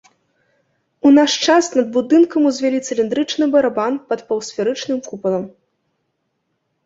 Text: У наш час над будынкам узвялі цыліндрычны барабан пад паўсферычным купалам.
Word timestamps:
У 1.07 1.09
наш 1.17 1.31
час 1.47 1.65
над 1.79 1.87
будынкам 1.97 2.47
узвялі 2.51 2.79
цыліндрычны 2.87 3.45
барабан 3.55 3.93
пад 4.13 4.19
паўсферычным 4.31 4.99
купалам. 5.11 5.45